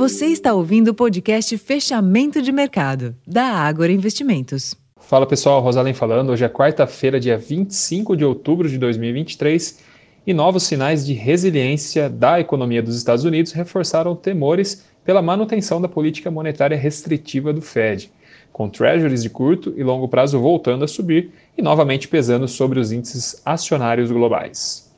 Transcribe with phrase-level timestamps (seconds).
[0.00, 4.74] Você está ouvindo o podcast Fechamento de Mercado, da Ágora Investimentos.
[4.98, 6.30] Fala pessoal, Rosalém falando.
[6.30, 9.78] Hoje é quarta-feira, dia 25 de outubro de 2023,
[10.26, 15.86] e novos sinais de resiliência da economia dos Estados Unidos reforçaram temores pela manutenção da
[15.86, 18.10] política monetária restritiva do Fed,
[18.50, 22.90] com treasuries de curto e longo prazo voltando a subir e novamente pesando sobre os
[22.90, 24.89] índices acionários globais.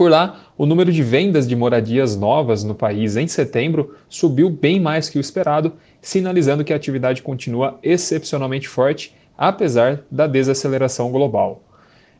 [0.00, 4.80] Por lá, o número de vendas de moradias novas no país em setembro subiu bem
[4.80, 11.62] mais que o esperado, sinalizando que a atividade continua excepcionalmente forte, apesar da desaceleração global.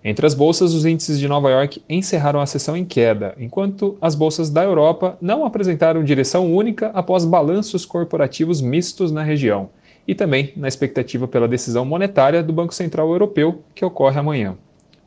[0.05, 4.15] Entre as bolsas, os índices de Nova York encerraram a sessão em queda, enquanto as
[4.15, 9.71] bolsas da Europa não apresentaram direção única após balanços corporativos mistos na região,
[10.07, 14.55] e também na expectativa pela decisão monetária do Banco Central Europeu, que ocorre amanhã.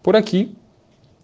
[0.02, 0.55] Por aqui,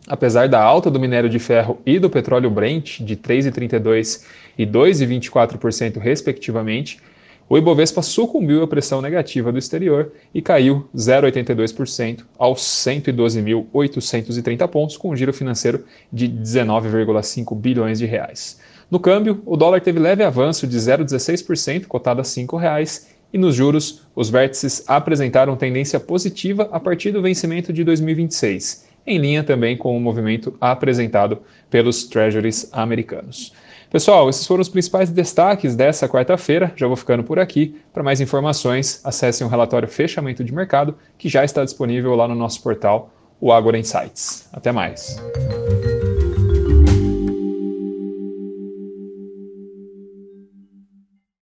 [0.08, 4.24] Apesar da alta do minério de ferro e do petróleo Brent de 3,32%
[4.58, 7.00] e 2,24% respectivamente,
[7.48, 15.10] o Ibovespa sucumbiu à pressão negativa do exterior e caiu 0,82% aos 112.830 pontos, com
[15.10, 18.60] um giro financeiro de 19,5 bilhões de reais.
[18.90, 23.54] No câmbio, o dólar teve leve avanço de 0,16%, cotado a R$ 5,00, e nos
[23.56, 29.76] juros, os vértices apresentaram tendência positiva a partir do vencimento de 2026 em linha também
[29.76, 33.54] com o movimento apresentado pelos treasuries americanos.
[33.90, 36.72] Pessoal, esses foram os principais destaques dessa quarta-feira.
[36.76, 37.76] Já vou ficando por aqui.
[37.92, 42.36] Para mais informações, acessem o relatório Fechamento de Mercado, que já está disponível lá no
[42.36, 44.48] nosso portal, o Agora Insights.
[44.54, 45.18] Até mais.